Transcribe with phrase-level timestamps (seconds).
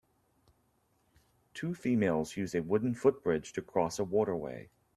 [1.53, 4.71] Two females use a wooden footbridge to cross a waterway.